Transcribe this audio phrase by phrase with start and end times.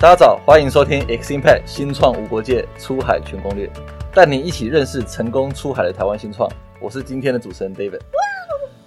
[0.00, 3.70] 大家早，欢迎收听 X Impact 新创无国界出海全攻略，
[4.14, 6.50] 带你一起认识成功出海的台湾新创。
[6.80, 8.00] 我是今天的主持人 David。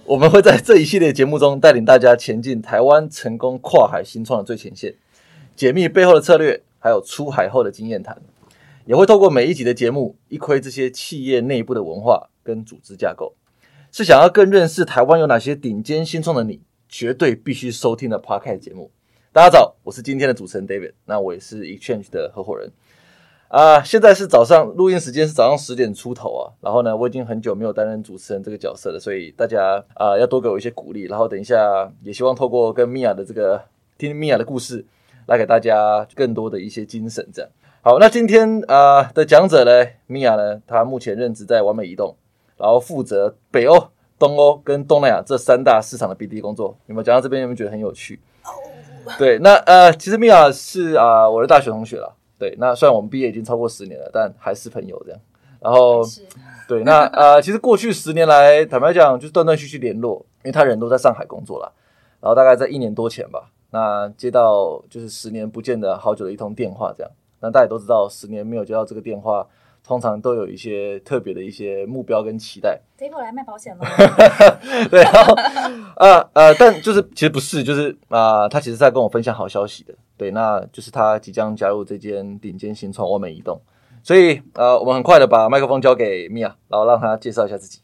[0.04, 4.96] 我们会在这一系列节目中带领大家前进台湾成功跨海新创的最前线，
[5.54, 8.20] 解密背后的策略，还有出海后的经验谈。
[8.84, 13.36] 也会透过每一集的节目，一窥这些企业内部的文化跟组织架构。
[13.92, 18.90] 是想要更认识台湾有哪些顶尖新创的你，绝对必须收听的 Podcast 节目。
[19.34, 22.70] 大家早，我是今天的主持人 David，那我也是 Exchange 的合伙人
[23.48, 23.82] 啊。
[23.82, 26.54] 现在是早上录音时间是早上十点出头啊。
[26.60, 31.06] 然后呢，我已经很久没有担任主持人这个角色了，所以大家啊要多给我一些鼓励。
[31.06, 33.60] 然后等一下也希望透过跟米娅的这个
[33.98, 34.86] 听米娅的故事，
[35.26, 37.28] 来给大家更多的一些精神。
[37.34, 37.50] 这样
[37.82, 42.14] 好，那今天啊的讲者呢，米娅呢，她目前任职在完美移动，
[42.56, 46.78] 然后负责北欧、东欧跟东南亚这三大市场的 BD 工作。
[46.86, 47.42] 有没有讲到这边？
[47.42, 48.20] 有没有觉得很有趣？
[49.18, 52.14] 对，那呃，其实米娅是啊我的大学同学了。
[52.38, 55.20] 对，那虽然我们毕业已经超过十年了，但还是朋友这样。
[55.60, 56.02] 然后，
[56.68, 61.72] 对，那呃，其实过去十年来，坦白讲，就是断断续续联络，因为他人都在上海工作了。
[62.20, 67.10] 然后大概在一年多前吧，那接到就是十年不见的好久的一通电话，这样。
[67.40, 69.46] 那大家都知道，十年没有接到这个电话。
[69.86, 72.80] 通常都有一些特别的一些目标跟期待。
[72.96, 73.86] 这一波来卖保险吗？
[74.90, 75.34] 对，然后
[75.96, 79.92] 呃呃，但就是其实不是，就是啊，他其实在跟我分享好消息的。
[80.16, 83.60] 对，那就是他即将加入这间顶尖新创欧美移动。
[84.02, 87.80] 所以呃，我们很快的把麦克风交给米娅，然后让他介绍一下自己。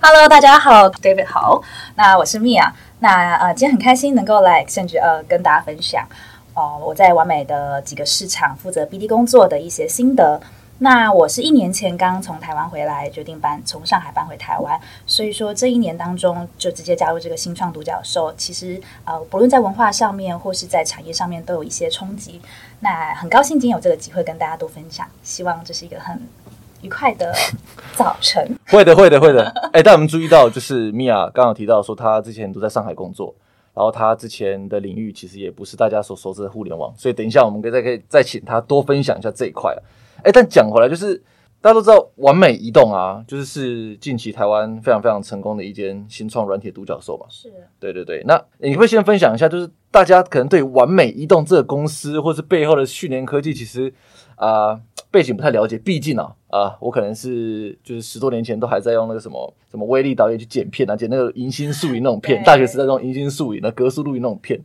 [0.00, 1.60] Hello，大家好，David 好，
[1.96, 2.72] 那我是米娅。
[3.00, 6.06] 那呃，今天很开心能够来甚至呃跟大家分享
[6.54, 10.40] 哦，我在完美的几个市场负责 BD 工作的一些心得。
[10.82, 18.32] 那我是一年前刚从台湾回来，决定搬从上海搬回台湾，所以说这一年当中就直接加入这个新创独角兽。
[18.34, 22.40] 其实呃，不论在文化上面或是在产业上面都有一些冲击。
[22.80, 26.18] 那很高兴今天有这个机会跟大家多分享，希望这是一个很
[26.80, 27.30] 愉快的
[27.94, 28.42] 早晨。
[28.68, 29.52] 会的，会的，会的。
[29.74, 33.34] 哎，但我们注意到，就是米娅刚刚提到说，她之前都在上海工作，
[33.74, 39.76] 然后她之前的领域其实也不是大家所熟知的互联网，所以等一下我们可以再可以再请她多分享一下这一块
[40.24, 41.16] 哎，但讲回来，就是
[41.60, 47.26] 大家都知道，完美移动啊，就是是近期台湾非常非常成功的一间新创软体独角兽嘛。
[47.28, 48.22] 是，对对对。
[48.26, 53.92] 那你会先分享一下，就是大家可能对完美移动这个公司，或是背后的讯联科技，其实
[54.36, 54.80] 啊
[55.10, 55.76] 背景不太了解。
[55.76, 62.40] 毕竟啊啊，我可能是就是十多年前都还在用那个什么什么威力导演去剪片啊，剪那个银星素影那种片。
[62.46, 64.58] 大学时代那种银星素影的格式录影那种片。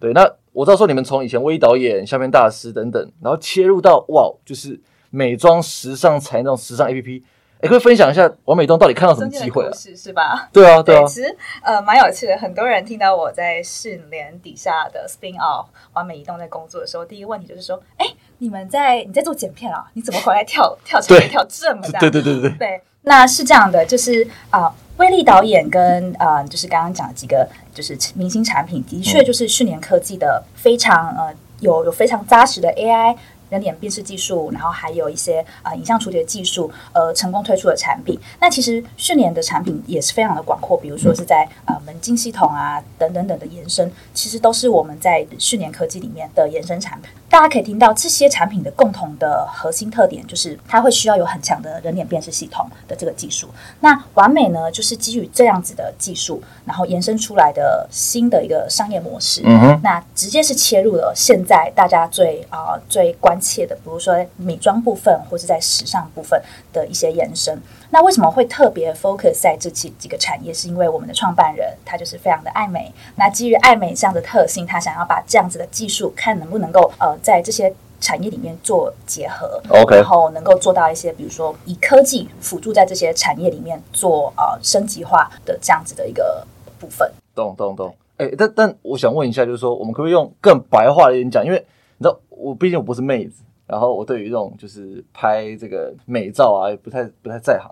[0.00, 4.80] 对，那我知道说你们从以前威力导演、下面大师等等，然后切入到哇，就是。
[5.10, 7.24] 美妆时尚才那种时尚 A P P，
[7.62, 9.70] 也，可以分享一下王美东到底看到什么机会啊？
[9.74, 10.48] 是是吧？
[10.52, 11.04] 对啊，对啊。
[11.06, 18.06] 其实呃蛮有趣的，很多人听到我在训联底下的 Spin Off 完美移动在工作的时候，第一个问题就是说，哎，
[18.38, 19.84] 你们在你在做剪片啊？
[19.94, 22.00] 你怎么回来跳 跳起来跳这么大？
[22.00, 22.80] 对对对对对。
[23.02, 33.16] 那是这样的，就是啊，威力导演跟呃，就是刚刚讲的几个就是明星产品，的确就是训联科技的非常呃有有非常扎实的 A I。
[33.50, 38.18] 人脸辨识技术，然后还有一些呃影像处理的技术，呃，成功推出的产品。
[38.40, 47.10] 那其实训练的产品也是非常的广阔，比如说是在呃门禁系统啊等等等的延伸，其实都是我们在训练科技里面的延伸产品。
[47.30, 53.48] 大家可以听到这些产品的共同的核心特点，就是它会需要有很强的人脸辨识系统的这个技术。
[53.78, 59.42] 那完美呢，就是基于这样子的技术，然后延伸出来的新的一个商业模式。
[59.44, 66.42] 嗯哼，那直接是切入了现在大家最啊最关切的，比如说美妆部分或者在时尚部分
[66.72, 67.56] 的一些延伸。
[67.92, 70.54] 那为什么会特别 focus 在这几几个产业？
[70.54, 72.92] 是因为我们的创办人他就是非常的爱美。
[73.16, 86.46] 那基于爱美这样的特性，他想要把这样子的技术，看能不能够呃在这些产业里面做结合，OK，然后能够做到一些，比如说以科技辅助在这些产业里面做呃升级化的这样子的一个
[86.78, 87.10] 部分。
[87.34, 87.94] 懂懂懂。
[88.18, 91.44] 哎，但但我想问一下，就是说我们可不可以用更白话的演讲？
[91.44, 91.58] 因为
[91.98, 97.68] 你知道我毕竟我不是妹子，然后我对于这种就是拍这个美照啊，不太不太在行。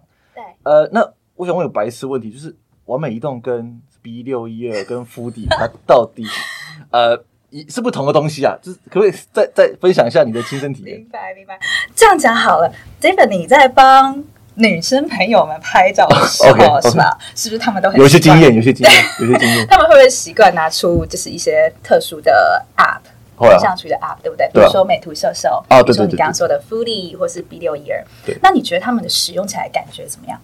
[0.62, 1.00] 呃，那
[1.37, 2.55] 我想问有白痴问题，就是
[2.87, 6.25] 完美移动跟 B 六一二跟肤底，它到底
[6.90, 8.56] 呃一是不同的东西啊？
[8.62, 10.99] 就是可不可以再再分享一下你的亲身体验？
[10.99, 11.58] 明白明白，
[11.94, 12.73] 这样讲好了。
[13.00, 14.23] David，你在帮
[14.55, 17.17] 女生朋友们拍照的时候 是吧？
[17.35, 18.55] 是不是他们都很有些经验？
[18.55, 19.67] 有些经验，有些经验。
[19.69, 23.00] 他们会不会习惯拿出就是一些特殊的 App？
[23.46, 24.49] 影像处理的 App 对不对？
[24.52, 28.05] 比如说美图秀秀，啊，比如说你刚刚说的 Foodie 或是 B 六一二，
[28.43, 30.40] 那你觉得他们的使用起来感觉怎么样？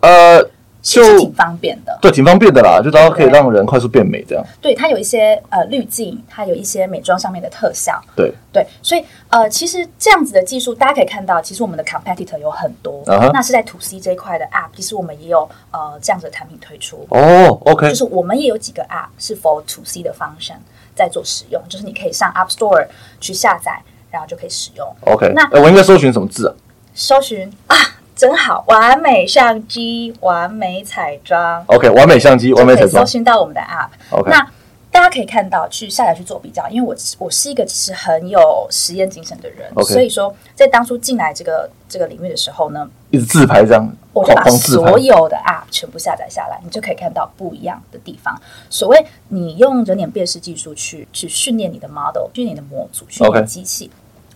[0.00, 0.42] 呃，
[0.82, 1.98] 其实挺方便的。
[2.00, 4.42] 对，挺方便的啦，就大家可以让人快速变美这样。
[4.62, 8.02] 对，它有一些呃滤镜，它有一些美妆上面的特效。
[8.16, 13.02] 对对，所以呃，其实这样子的技术，大家可以看到，其实我们的 competitor 有很多。
[13.32, 17.06] 那是在 to C 这一块的 app，其实我们也有呃这样子的产品推出。
[17.10, 20.56] 哦，OK，就是我们也有几个 App 是 for to C 的 function
[21.04, 22.86] 在做使用，就是你可以上 App Store
[23.20, 24.86] 去下载，然后就可以使用。
[25.06, 26.54] OK，那哎我应该搜寻什么字啊？
[26.94, 27.76] 搜寻啊，
[28.14, 33.10] 真好，完美相机、完美彩妆，OK，完美相机，完美彩妆搜。
[33.10, 33.88] 寻到我们的 App。
[34.10, 34.46] OK，那
[34.90, 44.98] 大家可以看到，去下载去做比较，因为我我是一个其实很有实验精神的人所以说在当初进来这个这个领域的时候呢，一直自拍这样，我就把所。
[44.98, 48.38] 有的 App 全部下载下来，你就可以看到不一样的地方。
[48.68, 53.90] 所谓你用人脸辨识技术去去训练你的 model，训练你的模组，训练机器。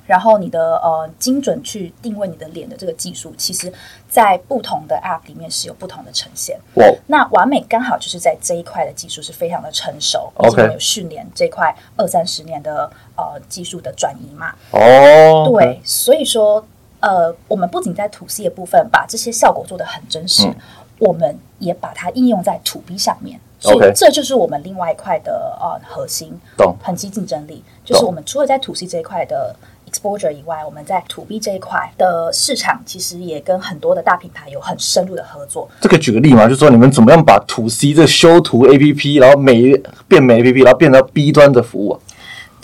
[0.07, 3.73] 然后你的呃精准去定位你的脸的这个技术，其实
[4.09, 6.59] 在不同的 App 里面是有不同的呈现。
[6.75, 14.55] 哇，那完美刚好就是在这一块的技术是非常的成熟，OK 而且有训练这块二三十年的呃技术的转移嘛。
[14.71, 16.65] 哦，对，所以说
[17.01, 20.55] 呃，我们不仅在 to C 的部分把这些效果做得很真实，嗯
[21.01, 23.39] 我们也把它应用在 to B 上面。
[23.59, 27.65] 所以这就是我们另外一块的呃核心，懂很激竞争力。
[27.85, 29.55] 就是我们除了在 to C 这一块的
[29.95, 35.69] exposure 以外，我们在 to B 这一块的市场，其实也跟很多的大品牌有很深入的合作。
[35.81, 36.49] 这个举个例嘛？
[36.49, 39.73] 就是说你们怎么样把 To C 这修图 APP，然后美
[40.09, 42.01] 变美 APP，然后变成 B 端的服务？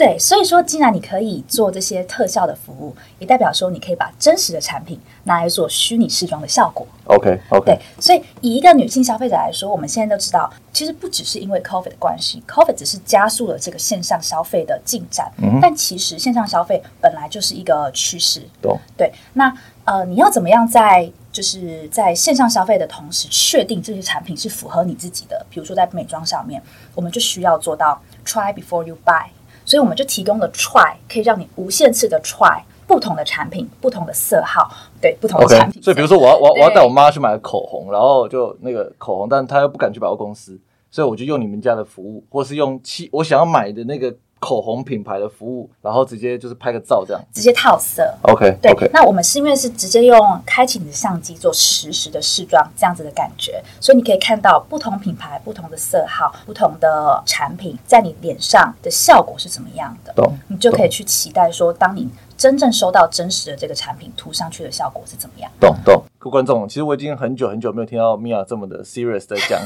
[0.01, 6.87] 对，所以说，既然你可以做这些特效的服务，也代表说你可以把真实的产品拿来做虚拟试妆的效果。
[7.05, 15.31] OK OK，对，所以以一个女性消费者来说，我们现在都知道，其实不只是因为 COVID 的关系，COVID 只是加速了这个线上消费的进展，
[15.61, 18.41] 但其实线上消费本来就是一个趋势。
[18.63, 19.55] 懂对，那
[19.85, 25.45] 呃，你要怎么样在就是在线上消费的同时，确定这些产品是符合你自己的？
[25.51, 26.63] 比如说在美妆上面，
[26.95, 29.25] 我们就需要做到 try before you buy，
[29.71, 34.69] 所以我们就提供了 try，可以让你无限次的 try 不同的产品、不同的色号，
[35.01, 35.81] 对不同的产品。
[35.81, 47.23] 所以比如说我要我要我要带我妈去买口红，然后就那个口红，但她又不敢去百货公司，所以我就用你们家的服务，或是用七我想要买的那个口红品牌的服务，然后直接就是拍个照这样。
[47.33, 48.03] 直接套色。
[48.23, 65.51] OK 对 OK，那我们是因为是直接用开启你的相机做实时的试妆这样子的感觉，所以你可以看到不同品牌、不同的色号、不同的产品在你脸上的效果是怎么样的，懂你就可以去期待说，当你真正收到真实的这个产品涂上去的效果是怎么样。
[65.61, 66.03] 懂懂。
[66.19, 69.61] 各位观众，其实我已经很久很久没有听到米娅这么的 serious 的讲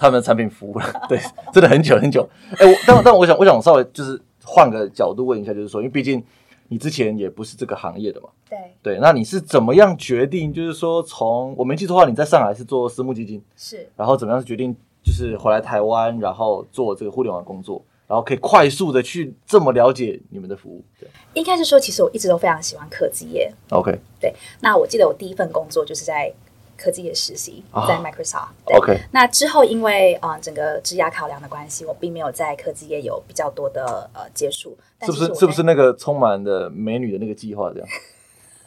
[0.00, 1.20] 他们的产品服务了， 对，
[1.52, 2.26] 真的很久很久。
[2.58, 6.24] 哎、我但但我想我想稍微就是换个角度问一下，就是说，因为毕竟
[6.68, 10.50] 你之前也不是这个行业的嘛，对，对，那你是怎么样决定？
[10.50, 14.74] 就是说，从我没记错的话，你在上海是做私募基金，是然后怎么样是决定
[15.04, 20.82] 就是回来台湾，然后做这个互联网工作，然后可以快速的去这么了解你们的服务。
[20.98, 23.52] 对应该是说，其实我一直都非常喜欢科技业。
[23.68, 26.32] ，OK 对，那我记得我第一份工作就是在
[26.80, 28.76] 科技业实习，啊在 Microsoft 对。
[28.76, 34.76] OK，那之后，因为啊、呃整个职涯考量的关系，我并没有在科技业有比较多的呃接触。
[35.02, 37.88] 是不是是不是那个充满的美女的那个计划这样？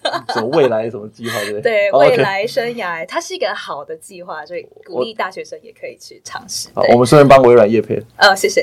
[0.33, 6.67] 什么未来什么计划对未来生涯，它是一个好的计划，所以鼓励大学生也可以去尝试。
[6.75, 8.01] 好，我们顺便帮微软业配。
[8.17, 8.61] 呃，谢谢。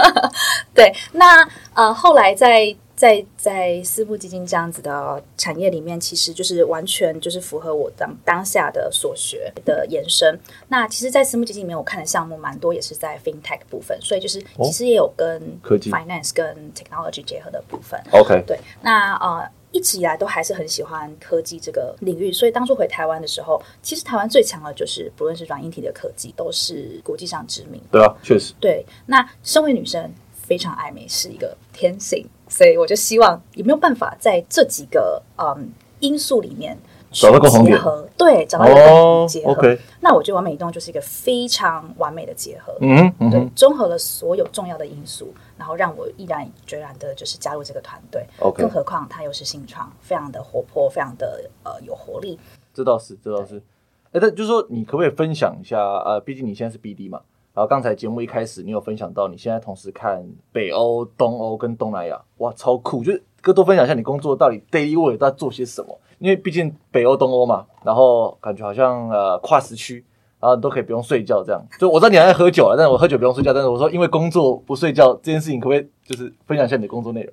[0.74, 10.36] 对，那呃，后来在在在私募基金这样子的产业里面，其实就是完全就是符合我当当下的所学的延伸。
[10.66, 18.02] 那其实，在私募基金里面，我看的项目蛮多，也是在 FinTech 部分，所以就是哦其实也有跟科技 Finance 跟 Technology 结合的部分。
[18.10, 19.48] OK，对，那呃。
[19.70, 27.78] 一直以来都还是很喜欢科技这个领域，所以当初回台湾的时候，其实台湾最强的就是不论是软硬体的科技，都是国际上知名。
[27.92, 32.26] 对啊，确实对，那身为女生，非常爱美是一个天性，
[32.58, 36.76] 所以我就希望有没有办法在这几个嗯因素里面
[37.12, 39.78] 找到共同点结合，对，找到一个共哦同结合。
[40.00, 42.76] 那我觉得完美移动就是一个非常完美的结合。
[42.80, 48.26] 嗯哼嗯对，综合了所有重要的因素，然后让我毅然决然的，就是加入这个团队。
[48.40, 52.36] OK 更何况它又是新创，非常的活泼，非常的呃有活力。
[52.74, 53.62] 这倒是，这倒是。
[54.10, 55.78] 哎，但就是说，你可不可以分享一下？
[55.78, 57.20] 呃，毕竟你现在是 BD 嘛，
[57.58, 63.02] 然后刚才节目一开始你有分享到，你现在同时看北欧、东欧跟东南亚，哇，超酷！
[63.02, 65.98] 就是哥多分享一下你工作到底 daily work 在做些什么？
[66.20, 70.04] 因为毕竟北欧、东欧嘛，然后感觉好像呃跨时区，
[70.40, 71.60] 然后你都可以不用睡觉这样。
[71.78, 77.32] 就我知道你还在喝酒啊，但是我喝酒不用睡觉，但是我说因为工作不睡觉这件事情，可不可以就是分享一下你的工作内容？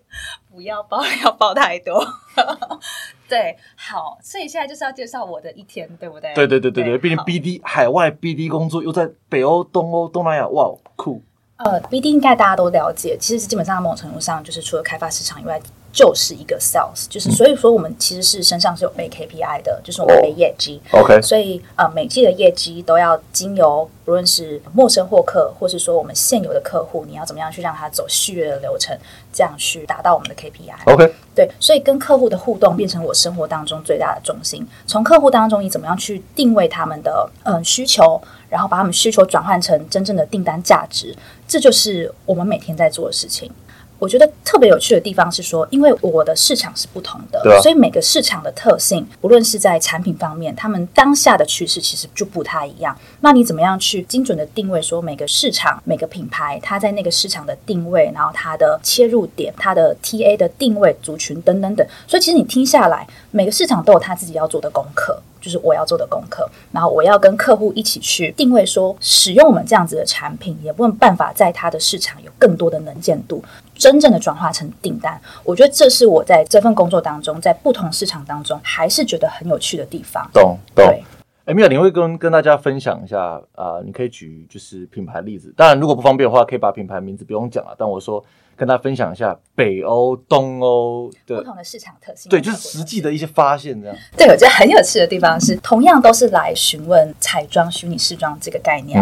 [0.53, 2.01] 不要报，要报太多。
[3.27, 6.33] 对，好，所以现在就是要介绍我的一天，对不对？
[6.33, 11.21] 对对对对对，毕竟 BD 海外 BD 工作又在北欧、东欧、东南亚，哇，酷！
[11.57, 15.59] 呃，BD 应该大家都了解，其实基本上某种程度上就是除了开发市场以外，
[15.93, 20.81] 就是一个 sales，就是所以说我们其实是身上是有背 KPI 的，就是我们背业绩。
[20.91, 28.97] OK，所以呃，每季的业绩都要经由不论是陌生获客，或是说我们现有的客户，你要怎么样去让他走续约的流程，
[29.31, 30.93] 这样去达到我们的 KPI。
[30.93, 34.67] OK，对，所以跟客户的互动变成我生活当中最大的重心。
[34.85, 41.15] 从客户当中，你怎么样去定位他们的嗯需求，然后把他们需求转换成真正的订单价值，
[41.47, 43.51] 这就是我们每天在做的事情。
[43.97, 52.95] 我觉得特别有趣的地方是说，因为我的市场是不同的，啊所以每个市场的特性，不论是在产品方面，他们当下的趋势其实就不太一样。
[53.21, 61.87] 那你怎么样去精准的定位说每个市场、每个品牌，它在那个市场的定位，然后它的切入点、它的 TA 的定位族群等等等。
[62.05, 65.17] 所以其实你听下来，每个市场都有他自己要做的功课。
[65.45, 73.43] 就是我要做的功课，然后我要跟客户一起去定位说，使用我们这样子的产品，有没有办法在它的市场有更多的能见度，
[73.75, 75.21] 真正的转化成订单。
[75.43, 80.27] 我觉得这是我在这份工作当中，在不同市场当中，还是觉得很有趣的地方。
[80.33, 80.87] 懂懂。
[80.87, 81.03] 对，
[81.45, 87.75] 哎，米娅，你会跟跟大家分享一下啊、你可以举就是品牌例子，当然如果不方便的话，可以把品牌名字不用讲了。
[87.77, 88.23] 但我说
[88.55, 93.95] 跟大家分享一下北欧、东欧的，不同的市场特性，对，就是实际的一些发现这样。
[94.17, 98.99] 对，我觉得很有趣的地方是，同样都是来询问彩妆、虚拟试妆这个概念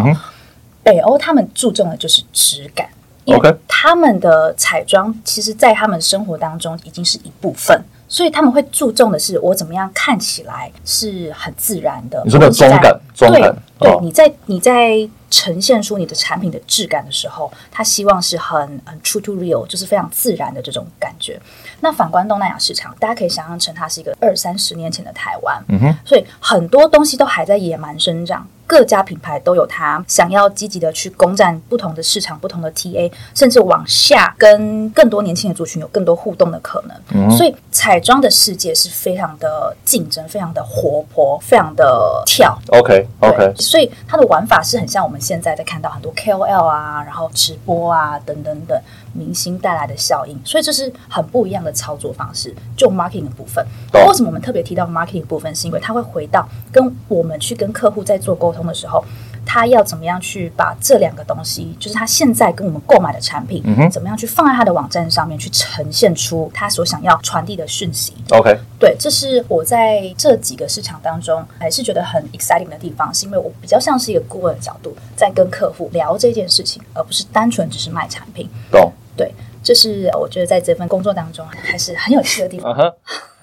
[0.83, 2.89] 北欧他们注重的就是质感，
[3.23, 7.81] 因 OK 为他们的彩妆其实，在他们生活当中已经是一部分，
[8.13, 12.21] 所以他们会注重的是我怎么样看起来是很自然的。
[12.23, 13.41] 你说那不是在妆感妆感
[13.79, 21.41] 对，哦对，你在你在呈现出你的产品的质感的时候，他希望是很很 true to real，就是非常自然的这种感觉。
[21.79, 36.97] 那反观东南亚市场，大家可以想象成它是一个二三十年前的台湾，嗯哼，所以很多东西都还在野蛮生长，各家品牌都有它想要积极的去攻占不同的市场、不同的 TA，甚至往下跟更多年轻的族群有更多互动的可能。
[37.09, 42.57] 嗯所以彩妆的世界是非常的竞争、非常的活泼、非常的跳。
[42.69, 48.75] OK OK，所以它的玩法是很像我们现在在看到很多 KOL 啊，然后直播啊等等等
[49.13, 52.53] 明星带来的效应，所以这是很不一样的操作方式。
[52.75, 59.03] 就 marketing 的部分，为什么我们特别提到 marketing 部分，是因为它会回到跟我们去跟客户在做沟通的时候。
[59.45, 68.13] 他要怎么样去把这两个东西，就是他现在跟我们购买的产品，嗯怎么样去放在他的网站上面，去呈现出他所想要传递的讯息。
[68.31, 78.47] OK，对，这是我在这几个市场当中还是觉得很 exciting 的地方，是因为我比较像是一个顾问的角度，在跟客户聊这件事情，而不是单纯只是卖产品。
[78.71, 78.93] 懂。
[79.15, 79.31] 对，
[79.63, 82.71] 这是我觉得在这份工作当中还是很有趣的地方。
[82.71, 82.95] 啊哈，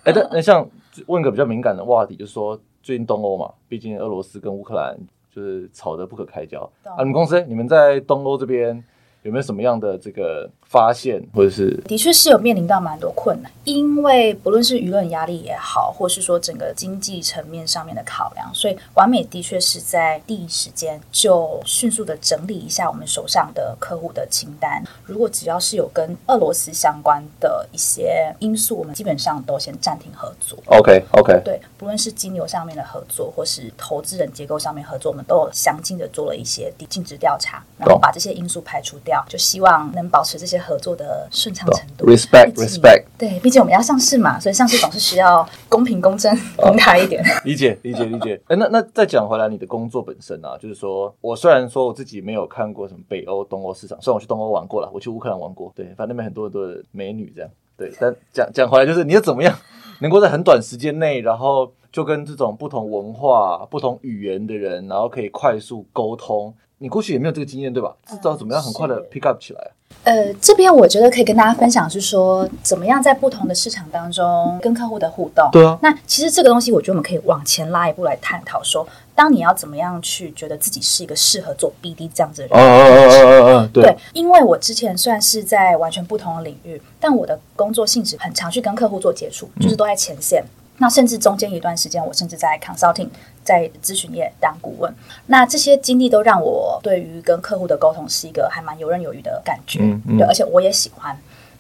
[0.04, 0.68] 哎，那那像
[1.06, 4.98] 问个比较敏感的话题，就是说最近东欧嘛，毕竟俄罗斯跟乌克兰
[5.30, 6.98] 就是吵得不可开交啊。
[6.98, 8.82] 你们公司，你们在东欧这边
[9.22, 24.80] 有没有什么样的这个发现，或者是的确是有面临到蛮多困难，因为不论是舆论压力也好，或是说整个经济层面上面的考量，所以完美的确是在第一时间就迅速的整理一下我们手上的客户的清单。
[25.04, 30.56] 如果只要是有跟俄罗斯相关的一些因素，我们基本上都先暂停合作。
[30.66, 42.06] OK OK 对，不论是金流上面的合作，或是投资人结构上面合作，我们都有详尽的做了一些尽职调查，然后把这些因素排除掉，就希望能保持这些合作的顺畅程度。
[42.06, 47.24] Respect, respect 对，毕竟我们要上市嘛，所以上市总是需要公平、公正、公开一点。
[47.44, 48.40] 理解理解理解。
[48.48, 57.92] 哎，那那再讲回来，你的工作本身啊，就是说我虽然说我自己没有看过什么北欧、东欧市场，虽然我去东欧玩过了，我去乌克兰玩过，对，反正那边很多很多的美女这样，对。
[58.00, 59.56] 但讲讲回来，就是你要怎么样
[60.00, 66.54] 能够在很短时间内，然后就跟这种不同文化、不同语言的人，然后可以快速沟通。
[66.78, 67.94] 你过去也没有这个经验对吧？
[68.06, 69.70] 知道怎么样很快的 pick up 起来啊？
[70.02, 75.48] 呃，这边我觉得可以跟大家分享是说，怎么样在不同的市场当中跟客户的互动。
[75.52, 82.58] 对啊那其实这个东西，我觉得我们可以往前拉一步来探讨说，当你要怎么样去觉得自己是一个适合做 BD 这样子的人。
[82.58, 90.42] 哦哦哦哦哦哦，对对，因为我之前算是在完全不同的领域，但我的工作性质很常去跟客户做接触，就是都在前线。
[90.78, 93.06] 那甚至中间一段时间，我甚至在 consulting，
[93.50, 94.94] 在咨询业当顾问。
[95.26, 99.80] 那这些经历都让我对于跟客户的沟通是一个还蛮游刃有余的感觉。
[99.82, 101.16] 嗯嗯对，而且我也喜欢。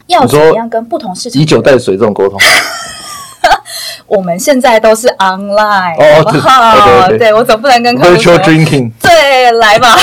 [0.06, 1.44] 要怎么样跟不同市场以？
[1.44, 2.38] 酒代水这种沟通，
[4.06, 6.72] 我们现在都是 online，、哦好不好？
[6.76, 8.90] 对，OK，OK 对我总不能跟客户 virtual 说 drinking。
[9.02, 9.96] 对，来吧。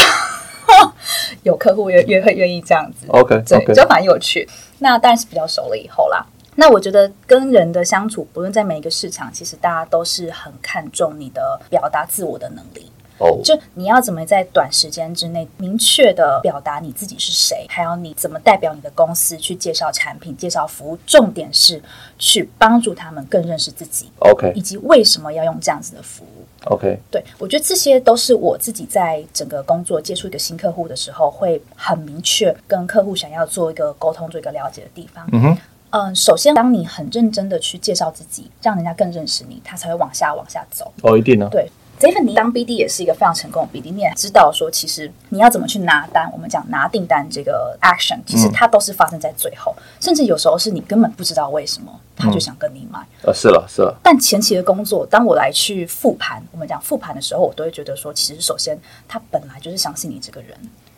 [1.43, 4.47] 有客户也也会愿意这样子 OK 对就蛮有趣。
[4.79, 6.25] 那但是比较熟了以后啦。
[6.59, 12.91] 那我觉得跟人的相处，不论在每一个市场，其实大家都是很看重你的表达自我的能力。
[13.19, 21.81] 哦，就你要怎么在短时间之内明确的表达你自己是谁，还有你怎么代表你的公司去介绍产品、介绍服务，重点是
[22.17, 26.45] 去帮助他们更认识自己，OK 以及为什么要用这样子的服务。
[26.65, 35.27] OK，对我觉得这些都是我自己在整个工作接触一个新客户的时候，会很明确跟客户想要做一个沟通、做一个了解的地方。
[35.31, 35.57] 嗯哼，
[35.91, 40.91] 嗯，首先，当你很认真的去介绍自己，让人家更认识你，他才会往下往下走。
[41.01, 41.69] 哦，一定呢，对。
[41.99, 52.99] E v 你当 BD 也是一个非常成功的 BD，你也知道说，其实你要怎么去拿单，我们讲拿订单这个 action，其实它都是发生在最后，甚至有时候是你根本不知道为什么他就想跟你买。
[53.25, 58.77] 啊，是了是了，但前期的工作，当我来去复盘，我们讲复盘的时候，我都会觉得说，其实首先
[59.07, 60.55] 他本来就是相信你这个人，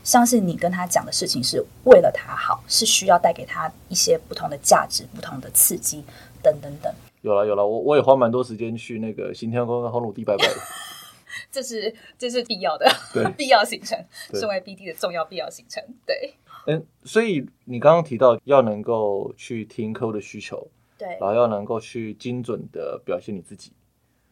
[0.10, 6.04] 相信你跟他讲的事情是为了他好，是需要带给他一些不同的价值、不同的刺激
[6.42, 6.92] 等等等。
[7.22, 10.56] 有了有了，我我也花蛮多时间去那个行天宫跟红土地拜拜的。
[11.52, 15.84] 这是这是必要的对 必要行程，对身为 BD 的重要必要行程。
[16.08, 16.34] 对
[16.66, 23.74] 嗯，所以你刚刚提到要能够去听客户的需求，对然后要能够去精准的表现你自己。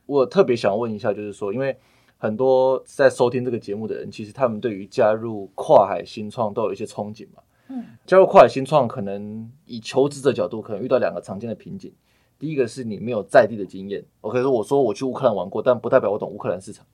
[0.08, 1.78] 我特别想问一下，就是说，因为
[2.18, 7.42] 很多在收听这个节目的人，其实他们对于加入跨海新创都有一些憧憬嘛。
[7.70, 11.94] 嗯，加入跨海新创，可能以求职者角度，可能遇到两个常见的瓶颈。
[12.40, 14.04] 第一个是你没有在地的经验。
[14.22, 16.86] OK，说我说我去乌克兰玩过，但不代表我懂乌克兰市场。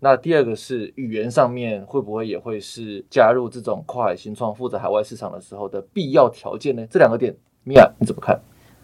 [0.00, 6.86] 那第二个是语言上面会不会也会是加入这种跨海新创、负责海外市场的时候的必要条件呢？
[6.90, 8.38] 这两个点，米娅你怎么看？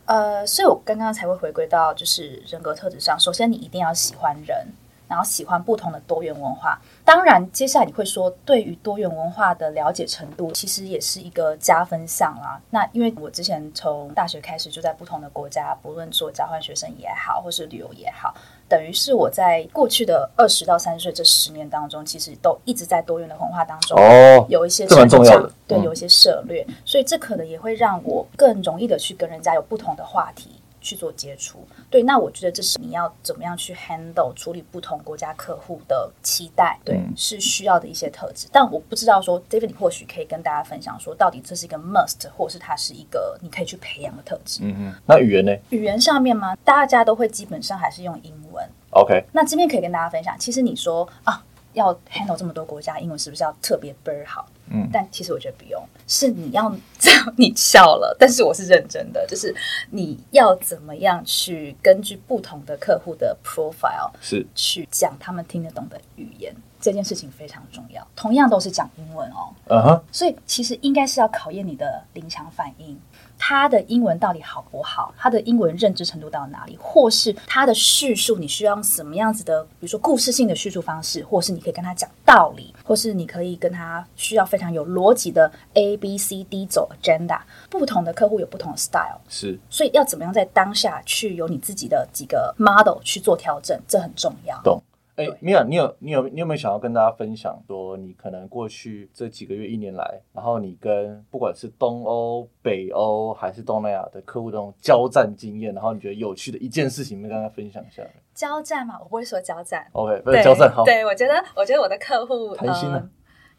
[0.06, 4.66] 呃，所以我刚刚才会回归到就是人格特质上，首先你一定要喜欢人，
[5.10, 6.80] 然后喜欢不同的多元文化。
[7.04, 12.60] 当然，接下来你会说，对于多元文化的了解程度，其实也是一个加分项啦。
[12.70, 18.32] 那因为我之前从大学开始就在不同的国家，不论做交换学生也好，或是旅游也好，
[18.68, 25.20] 等于是我在过去的二十到三十岁这十年当中，其实都一直在多元的文化当中哦，有一些成长
[25.66, 31.66] 对，嗯有一些涉略，所以这可能也会让我更容易的去跟人家有不同的话题去做接触。
[31.88, 38.48] 对，那我觉得这是你要怎么样去 handle 处理不同国家客户的期待，对，嗯是需要的一些特质。
[38.52, 44.60] 但我不知道说，David，你或许可以跟大家分享说，到底这是一个 must，或者是它是一个你可以去培养的特质。
[44.62, 46.56] 嗯嗯，那语言呢语言上面吗？
[46.64, 48.68] 大家都会基本上还是用英文。
[48.90, 54.46] ？OK，那这边可以跟大家分享，其实你说啊，要 handle 这么多国家，英文是不是要特别倍儿好？
[54.70, 54.88] 嗯。
[54.92, 59.54] 但其实我觉得不用，是你要这样，你笑了，但是我是认真的，就是
[59.90, 64.46] 你要怎么样去根据不同的客户的 profile 是。
[64.54, 68.06] 去讲他们听得懂的语言，这件事情非常重要。
[68.14, 72.98] 同样都是讲英文哦，嗯哼，所以其实应该是要考验你的临场反应，
[73.42, 87.40] 他的英文到底好不好，他的英文认知程度到哪里，或是他的叙述你需要用什么样子的，比如说故事性的叙述方式，或是你可以跟他讲道理，或是你可以跟他需要非常有逻辑的 A B C D 走 agenda。
[87.70, 94.60] 不同的客户有不同的 style，是所以要怎么样在当下去有你自己的几个 model 去做调整，这很重要。
[94.62, 94.82] 懂。
[95.16, 108.02] 哎对，米娅，你有你有你有没有想要跟大家分享说，你可能过去这几个月一年来，然后你跟不管是东欧、北欧还是东南亚的客户这种交战经验，然后你觉得有趣的一件事情，跟大家分享一下。
[108.34, 110.84] 交战嘛，我不会说交战，OK，不是交战好。
[110.84, 113.10] 对，我觉得，我觉得我的客户谈心啊呃，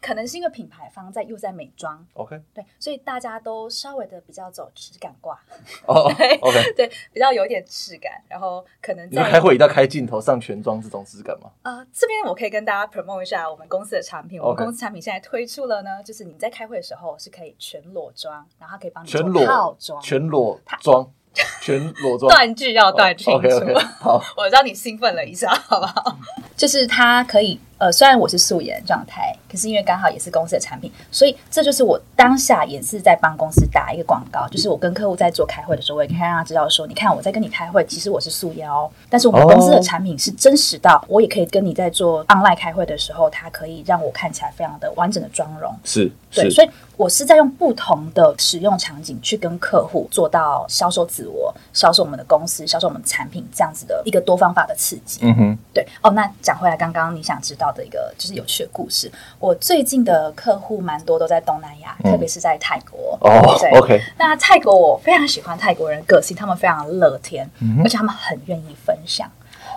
[0.02, 5.40] 可能是因为品牌方在又在美妆，OK，对，所以大家都稍微的比较走质感挂，
[5.86, 6.12] 哦
[6.76, 11.48] 对比较有点质感，然后可能你们在开会一定要开镜头上全妆这种质感吗？
[11.62, 21.12] 呃这边我可以跟大家 promote 一下我们公司的产品，我们公司产品现在推出了呢，就是你在开会的时候是可以全裸妆，然后它可以帮你全裸套装，全裸妆，
[21.62, 22.28] 全裸妆。
[22.28, 23.38] 断句要断清楚。
[23.38, 26.18] OK OK， 好，我让你兴奋了一下，好不好？
[26.56, 34.46] 就是它可以，呃，虽然我是素颜状态，可是因为刚好也是公司的产品，所以这就是我当下也是在帮公司打一个广告。
[34.52, 45.74] 就是我跟客户在做开会的时候，我也可以让他知道说，你看我在跟你开会，其实我是素颜哦，但是我们公司的产品是真实到，我也可以跟你在做 online 开会的时候，它可以让我看起来非常的完整的妆容。
[45.82, 55.18] 是对，是所以我是在用不同的使用场景去跟客户做到销售自我、销售我们的公司、销售我们的产品这样子的一个多方法的刺激。
[55.22, 59.10] 嗯哼，对哦，那讲回来，刚刚你想知道的一个就是有趣的故事。
[59.38, 63.18] 我最近的客户蛮多都在东南亚，嗯特别是在泰国。
[63.20, 69.30] 哦对，OK，那泰国我非常喜欢泰国人个性，他们非常乐天，嗯而且他们很愿意分享。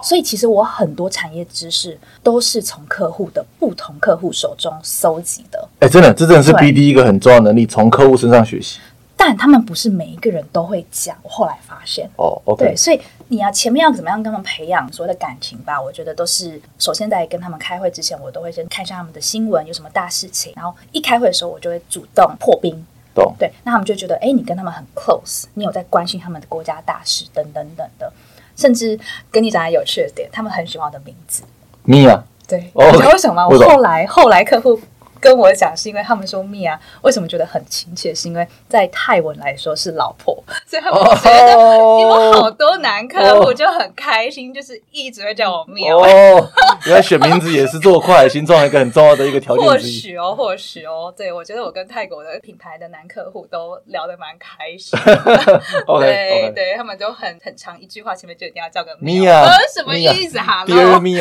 [0.03, 5.67] 所以其实我很多产业知识都是从客户的不同客户手中搜集的。
[5.79, 8.79] 哎，真的，这真的是 BD 一个很重要的能力，从客户身上学习。
[9.17, 11.15] 但他们不是每一个人都会讲。
[11.23, 12.99] 我后来发现，哦，OK，对，所以
[13.29, 15.81] 你要前面要怎么样跟他们培养所谓的感情吧？
[15.81, 22.85] 我觉得都是首先在跟他们开会之前，我都会先看一下他们的新闻有什么大事情，然后一开会的时候，我就会主动破冰。
[23.15, 28.11] 懂，对，那他们就觉得，哎，你跟他们很 close，你有在关心他们的国家大事等等等的，
[28.57, 28.99] 甚至
[29.31, 31.41] 跟你讲的有趣的点，他们很喜欢我的名字，
[31.83, 33.47] 米娅，对，哦你知道为什么吗？
[33.47, 34.77] 我后来后来客户
[35.25, 38.13] 跟我讲，是因为他们说蜜啊，为什么觉得很亲切？
[38.13, 41.97] 是因为在泰文来说是老婆， 所以他们觉得哦。
[41.97, 45.95] 你们好多男客户就很开心，就是一直会叫我蜜啊。
[45.95, 46.47] 哦，
[46.85, 49.91] 原来选名字也是做快海新创一个很重要的一个条件之一。
[49.99, 54.99] 许哦，或许哦，对我觉得我跟泰国的品牌的男客户都聊得蛮开心
[55.99, 60.37] 对对，他们都很很长一句话前面就一定要叫个米娅呃，什么意思？
[60.37, 60.63] 哈？
[60.65, 61.17] 第二米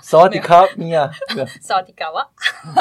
[0.00, 2.26] 娅，萨瓦迪卡米娅，对扫地卡哇，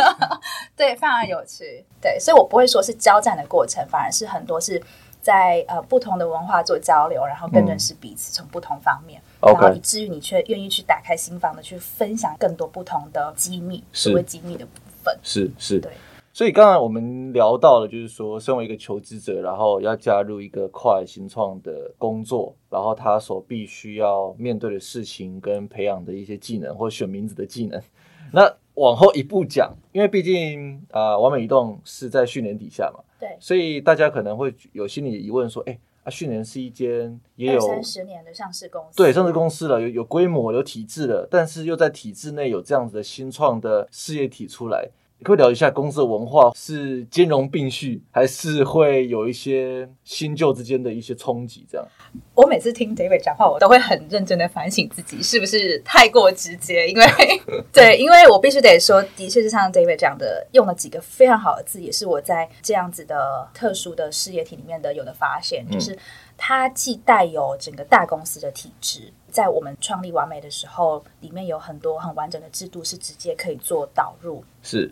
[0.75, 1.85] 对，非常有趣。
[2.01, 4.81] 对，所以我不会说是交战的过程，反而是很多是
[5.21, 14.71] 在呃不同的文化做交流，然后更认识彼此，从不同方面，然后以至于你却愿意去打开心房的去分享更多不同的机密，是所谓机密的部
[15.03, 15.17] 分。
[15.21, 15.91] 是是对。
[16.39, 27.77] 所以刚才我们聊到了，就是说，身为一个求职者，然后要加入一个跨新创的工作，然后他所必须要面对的事情跟培养的一些技能，或选名字的技能。
[28.31, 51.65] 那往后一步讲，因为毕竟啊、呃完美移动是在去年底下嘛，对，所以大家可能会有心理疑问说，哎、啊，去年是一间也有三十年的上市公司，对上市公司了，有有规模、有体制了，但是又在体制内有这样子的新创的事业体出来，你可不可以聊一下公司的文化是兼容并蓄，还是会有一些新旧之间的一些冲击？
[51.69, 51.87] 这样
[52.33, 57.05] 我每次听 David 讲话，我都会很认真的反省自己是不是太过直接，因为
[57.71, 65.97] 对，因为我必须得说，的确是像 David 讲的，用了几个非常好的字，也是我在这样子的特殊的事业体里面的有的发现，嗯就是
[66.37, 69.11] 它既带有整个大公司的体制。
[69.29, 74.91] 在我们创立完美的时候，里面有很多很完整的制度，是直接可以做导入，是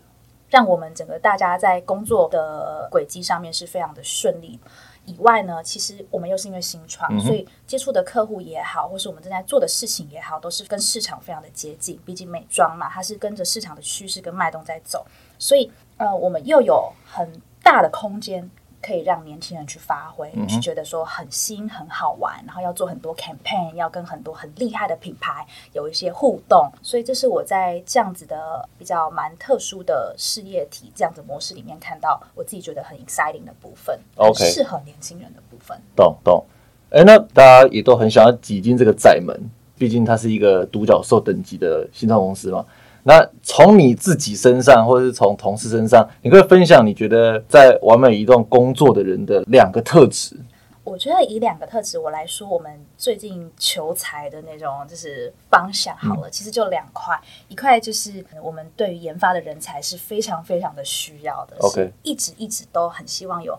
[0.50, 4.60] 让我们整个大家在工作的轨迹上面是非常的顺利。
[5.06, 11.98] 以外呢，其实我们又是因为新创，嗯所以接触的客户也好，或是我们正在做的事情也好，都是跟市场非常的接近。
[12.06, 15.06] 毕竟美妆嘛，它是跟着市场的趋势跟脉动在走，
[15.40, 17.32] 所以呃，我们又有很
[17.64, 18.50] 大的空间。
[18.88, 35.78] 可以让年轻人去发挥，嗯去觉得说很新很好玩，然后要做很多 campaign，要跟很多很厉害的品牌有一些互动，所以这是我在这样子的比较蛮特殊的事业体这样子模式里面看到我自己觉得很 exciting 的部分 OK 适合年轻人的部分。
[35.93, 36.45] 懂懂。
[36.89, 39.38] 哎，那大家也都很想要挤进这个窄门，
[39.78, 42.65] 毕竟它是一个独角兽等级的新创公司嘛。
[43.08, 50.36] 那从你自己身上，或者是从同事身上，你可以分享你觉得在完美移动工作的人的两个特质。
[50.84, 57.17] 我觉得以两个特质我来说，我们最近求财的那种就是方向好了，其实就两块，
[57.48, 63.58] 一块就是我们对于研发的人才是非常非常的需要的 OK 是一直一直都很希望有。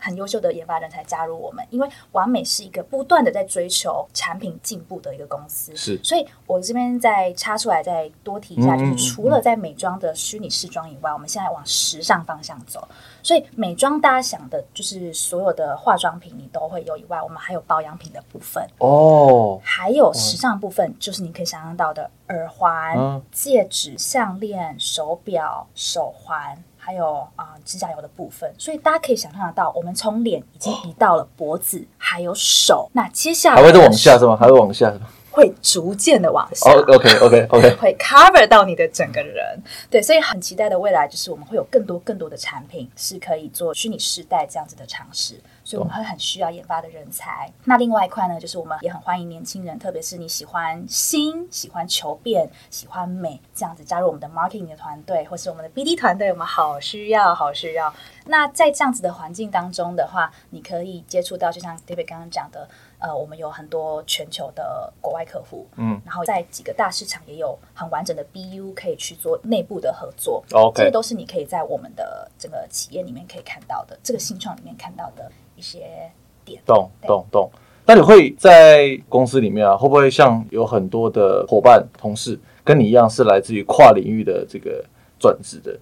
[0.00, 6.00] 很优秀的研发人才加入我们，因为完美是一个不断的在追求产品进步的一个公司，是。
[6.02, 12.88] 所以我这边再插出来，再多提一下，就是除了在美妆的虚拟试妆以外，我们现在往时尚方向走。
[13.22, 23.22] 所以美妆大家想的就是所有的化妆品你都会有以外，我们还有保养品的部分，哦，还有时尚部分，就是你可以想象到的耳环、嗯。
[23.30, 26.62] 戒指、项链、手表、手环。
[26.82, 32.90] 还有啊、指甲油的部分，所以大家可以想象得到，我们从脸已经移到了脖子，还有手。
[32.94, 34.34] 那接下来还会再往下是吗？
[34.34, 35.06] 还会往下是吗？
[35.30, 36.68] 会逐渐的往下。
[36.72, 45.34] 哦，OK OK OK， 会 cover 到你的整个人，对，所以很期待的未来就是我们会有更多更多的产品是可以做虚拟世代这样子的尝试，
[45.70, 47.48] 所以我们会很需要研发的人才。
[47.64, 57.94] 那另外一块呢，就是我们也很欢迎年轻人，特别是你喜欢新、喜欢求变、喜欢美这样子加入我们的 marketing 的团队，或是我们的 BD 团队，我们好需要，好需要。
[58.26, 62.68] 那在这样子的环境当中的话，你可以接触到，就像 David 刚刚讲的。
[63.02, 76.10] 呃，我们有很多全球的国外客户，嗯，然后在几个大市场也有很完整的 BU 可以去做内部的合作 OK 这些都是你可以在我们的整个企业里面可以看到的，这个新创里面看到的一些
[76.42, 76.58] 点。
[76.64, 77.50] 懂懂懂。
[77.86, 84.84] 那你会在公司里面啊，会不会像有很多的伙伴、同事跟你一样是来自于跨领域的这个
[85.18, 85.78] 转职的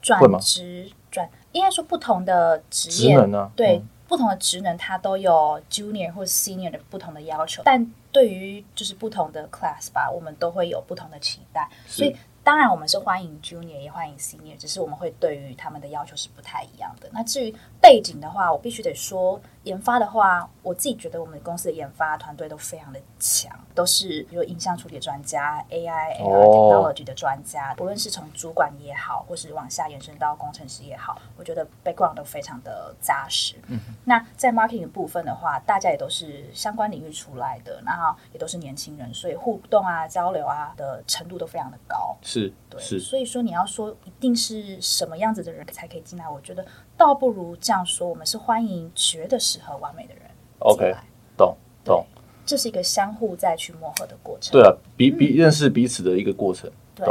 [0.00, 3.52] 转职转，应该说不同的职业，职能呢？
[3.54, 17.08] 对、嗯不同的职能，它都有 junior 或 senior 的不同的要求，但对于就是不同的 class 吧，我们都会有不同的期待，所以当然我们是欢迎 Junior 也欢迎 Senior，只是我们会对于他们的要求是不太一样的。
[17.12, 33.54] 那至于背景的话，我必须得说，研发的话，我自己觉得我们公司的研发团队都非常的强，都是比如影像处理专家、AI、AR technology 的专家，不论是从主管也好，或是往下延伸到工程师也好，我觉得 background 都非常的扎实。
[33.68, 42.16] 嗯，那在 marketing 的部分的话，大家也都是相关领域出来的，然后也都是年轻人，所以互动啊、交流啊的程度都非常的高。
[42.22, 50.22] 是，对，是，所以说你要说一定是什么样子的人才可以进来，我觉得倒不如这样说，我们是欢迎觉得适合完美的人
[50.60, 50.94] OK，
[51.36, 52.04] 懂懂，
[52.46, 54.52] 这是一个相互再去磨合的过程。
[54.52, 56.70] 对啊，彼彼认识彼此的一个过程。
[56.94, 57.06] 对，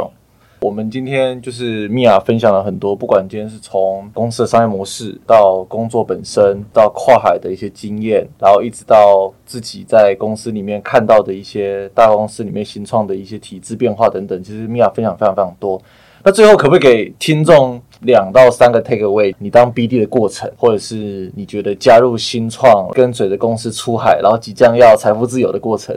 [0.60, 15.82] 我们今天就是米娅分享了很多，不管今天是从公司的商业模式到工作本身，到跨海的一些经验，然后一直到自己在公司里面看到的一些大公司里面新创的一些体制变化等等，其实米娅分享非常非常多。
[16.24, 19.34] 那最后可不可以给听众两到三个 take away？
[19.38, 25.96] 你当 BD 的过程，或者是你觉得加入新创、跟随着公司出海，然后即将要财富自由的过程，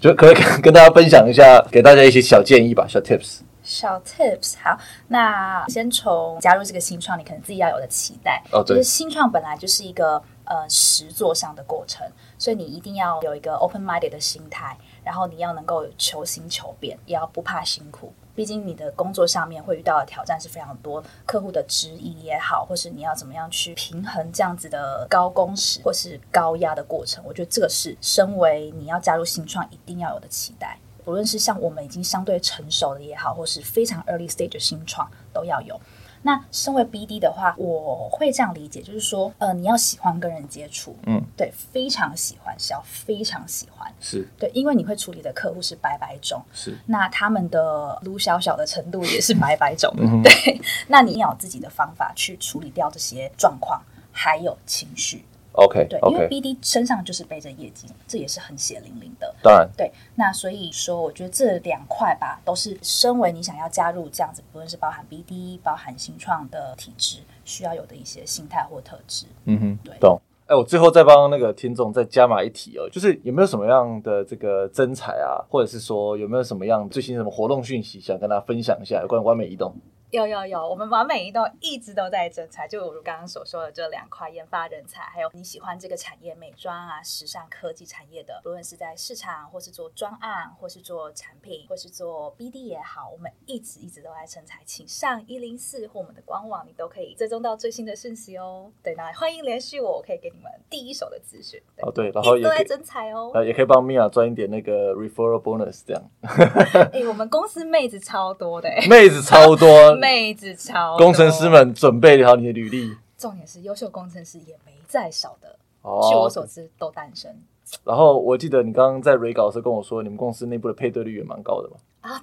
[0.00, 3.40] 就可以跟 跟大家分享一下，给大家一些小建议吧，小 tips。
[3.62, 12.06] 小 tips 好，那先从加入这个新创，你可能自己要有的期待哦，就是新创本来就是一个呃实做上的过程，
[12.38, 18.12] 所以你一定要有一个 open minded 的心态，然后你要能够求新求变，也要不怕辛苦。
[18.36, 30.78] 毕竟你的工作上面会遇到的挑战是非常多，客户的质疑也好，或是你要怎么样去平衡这样子的高工时或是高压的过程，我觉得这个是身为你要加入新创一定要有的期待。
[31.02, 35.80] 不论是像我们已经相对成熟的也好，或是非常 early stage 的新创都要有。
[36.22, 44.26] 那身为 BD 的话，我会这样理解，就是说，呃，你要喜欢跟人接触，嗯，对，非常喜欢，是要非常喜欢，是。
[44.38, 55.24] 对，因为你会处理的客户是百百种，是，那他们的撸小小的程度也是百百种，对，那你要有自己的方法去处理掉这些状况，还有情绪，
[55.56, 59.34] OK 对，因为 BD 身上就是背着业绩，这也是很血淋淋的。
[59.42, 69.26] 当然对，那所以说，我觉得这两块吧，都是身为你想要加入这样子，不论是包含 BD、包含新创的体制，需要有的一些心态或特质。
[69.44, 70.20] 嗯哼对，懂。
[70.46, 79.74] 哎，我最后再帮那个听众再加码一题哦，就是有没有什么样的这个征才啊，或者是说有没有什么样最新什么活动讯息想跟大家分享一下有关完美移动？
[80.16, 98.72] 有有有，我们完美移动一直都在征才，就我刚刚所说的这两块研发人才，还有你喜欢这个产业美妆啊、时尚科技产业的，不论是在市场或是做专案，或是做产品，或是做 BD 也好，我们一直一直都在征才，请上一零四或我们的官网，你都可以追踪到最新的讯息哦。
[98.82, 101.62] 对，那欢迎联系我，我可以给你们第一手的资讯。
[101.76, 103.30] 对哦，对，然后一直都在征才哦。
[103.34, 106.02] 呃也可以帮 Mia 赚一点那个 referral bonus，这样
[106.92, 109.68] 哎、我们公司妹子超多的、哎， 妹子超多，
[110.06, 111.48] 妹子超工程师。
[111.48, 116.08] 们准备好你的履历重点是优秀工程师也没在少的，哦。
[116.08, 117.36] 据我所知都单身
[117.84, 121.76] 然后我记得你刚刚在 re 稿的时候跟我说，你们公司内部的配对率也蛮高的嘛？
[122.02, 122.22] 啊。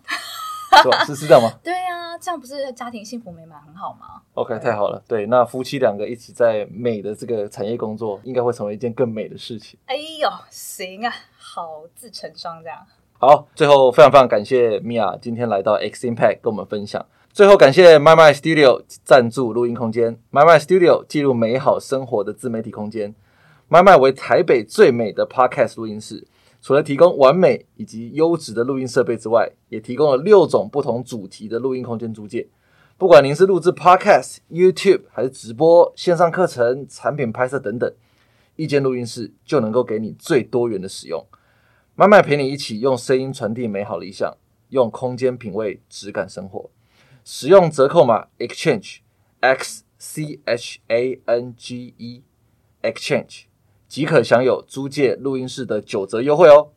[1.06, 1.06] 是？
[1.14, 5.02] 是是这样吗对啊，这样不是家庭幸福美满很好吗？？OK，太好了。
[5.08, 9.80] 对，那夫妻两个一起在美的这个产业工作，应该会成为一件更美的事情。
[9.86, 12.80] 哎呦，行啊，好自成双这样。
[13.20, 17.06] 好，最后非常非常感谢米娅今天来到 X Impact 跟我们分享。
[17.34, 23.16] 最后感谢 My My Studio 赞助录音空间，My My Studio 记录美好生活的自媒体空间。
[23.68, 26.28] My My 为台北最美的 Podcast 录音室，
[26.62, 32.48] 除了提供完美以及优质的录音设备之外，也提供了六种不同主题的录音空间租借。
[33.00, 37.92] 不管您是录制 Podcast、YouTube 还是直播、线上课程、产品拍摄等等，
[38.58, 41.26] 一间录音室就能够给你最多元的使用。
[41.96, 44.32] 慢慢陪你一起用声音传递美好理想，
[44.70, 46.70] 用空间品味质感生活。
[47.24, 49.00] 使用折扣码 exchange
[49.40, 52.24] x c h a n g e
[52.82, 53.44] exchange
[53.88, 56.70] 即可享有租借录音室的九折优惠哦。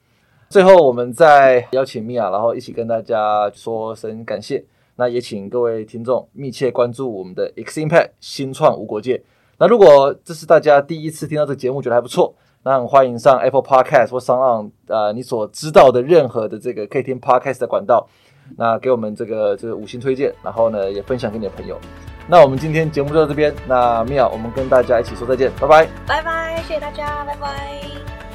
[0.49, 4.65] 最后，我们再邀请米娅，然后一起跟大家说声感谢。
[4.95, 9.23] 那也请各位听众密切关注我们的 X Impact 新创无国界。
[9.59, 18.09] 那如果这是大家第一次听到这个节目，觉得还不错，那很欢迎上 Apple Podcast 或上岸呃你所知道的任何的这个可以听 Podcast 的管道，
[18.57, 21.79] 那给我们这个这个五星推荐，然后呢也分享给你的朋友。
[22.29, 25.89] 那我们今天节目就到这边，那米娅，我们跟大家一起说再见，拜拜。
[26.07, 28.26] 拜拜，谢谢大家，拜拜。